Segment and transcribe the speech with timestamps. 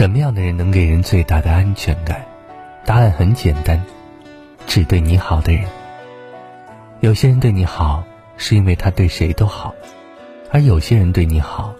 [0.00, 2.24] 什么样的人能给人最大的安全感？
[2.86, 3.84] 答案很简单，
[4.66, 5.68] 只对你好的人。
[7.00, 8.02] 有些人对你好，
[8.38, 9.74] 是因为他对谁都好；
[10.50, 11.74] 而有些人对你好，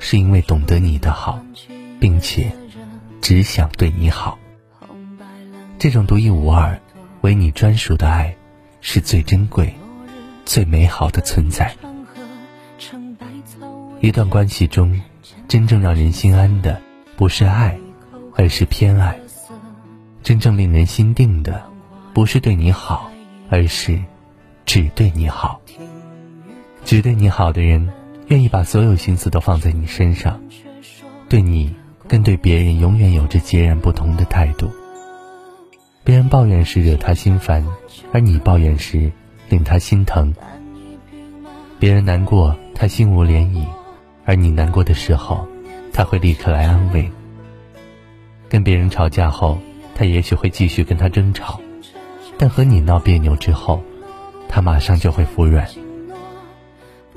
[0.00, 1.38] 是因为懂得你的好，
[2.00, 2.50] 并且
[3.22, 4.36] 只想对你好。
[5.78, 6.76] 这种独一无二、
[7.20, 8.34] 为你专属的爱，
[8.80, 9.72] 是最珍贵、
[10.44, 11.72] 最美好的存在。
[14.00, 15.00] 一段关系中，
[15.46, 16.82] 真正让人心安的。
[17.20, 17.78] 不是爱，
[18.34, 19.14] 而是偏爱。
[20.22, 21.62] 真正令人心定的，
[22.14, 23.10] 不是对你好，
[23.50, 24.02] 而是
[24.64, 25.60] 只对你好。
[26.82, 27.86] 只对你好的人，
[28.28, 30.40] 愿意把所有心思都放在你身上，
[31.28, 31.76] 对你
[32.08, 34.70] 跟对别人永远有着截然不同的态度。
[36.02, 37.62] 别人抱怨时惹他心烦，
[38.14, 39.12] 而你抱怨时
[39.50, 40.34] 令他心疼。
[41.78, 43.66] 别人难过，他心无涟漪，
[44.24, 45.46] 而你难过的时候。
[46.00, 47.12] 他会立刻来安慰。
[48.48, 49.58] 跟别人吵架后，
[49.94, 51.60] 他也许会继续跟他争吵，
[52.38, 53.82] 但和你闹别扭之后，
[54.48, 55.68] 他马上就会服软。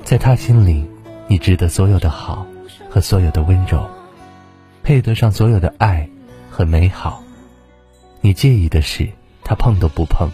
[0.02, 0.86] 在他心里，
[1.26, 2.46] 你值得所有的好
[2.90, 3.88] 和所有的温柔，
[4.82, 6.06] 配得上所有的爱
[6.50, 7.22] 和美好。
[8.20, 9.08] 你介意的事，
[9.42, 10.28] 他碰都不碰；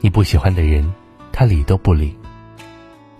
[0.00, 0.88] 你不喜欢的人，
[1.32, 2.16] 他理都不理。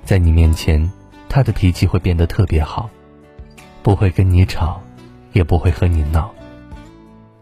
[0.05, 0.89] 在你面前，
[1.29, 2.89] 他的脾气会变得特别好。
[3.83, 4.81] 不会跟你吵，
[5.33, 6.33] 也不会和你闹。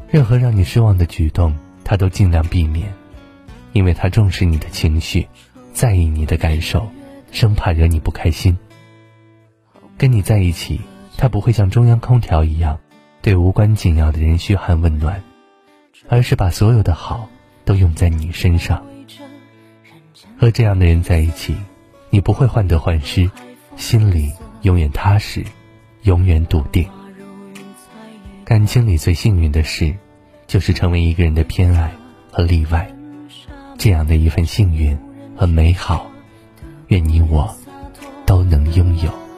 [0.09, 2.93] 任何让你失望的举动，他都尽量避免，
[3.73, 5.29] 因为他重视你的情绪，
[5.73, 6.89] 在意你的感受，
[7.31, 8.57] 生怕惹你不开心。
[9.99, 10.81] 跟你在一起，
[11.17, 12.79] 他不会像中央空调一样，
[13.21, 15.23] 对无关紧要的人嘘寒问暖，
[16.09, 17.29] 而是把所有的好
[17.65, 18.83] 都用在你身上。
[20.39, 21.55] 和这样的人在一起，
[22.09, 23.31] 你不会患得患失，
[23.77, 24.33] 心里
[24.63, 25.45] 永远踏实。
[26.03, 26.89] 永远笃定。
[28.45, 29.95] 感情里最幸运的事，
[30.47, 31.93] 就是成为一个人的偏爱
[32.31, 32.91] 和例外。
[33.79, 34.99] 这样的一份幸运
[35.37, 36.11] 和美好，
[36.89, 37.55] 愿你我
[38.27, 39.30] 都能拥有。